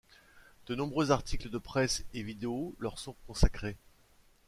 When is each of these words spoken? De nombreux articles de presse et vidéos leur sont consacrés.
De 0.65 0.73
nombreux 0.73 1.11
articles 1.11 1.51
de 1.51 1.59
presse 1.59 2.03
et 2.15 2.23
vidéos 2.23 2.73
leur 2.79 2.97
sont 2.97 3.15
consacrés. 3.27 3.77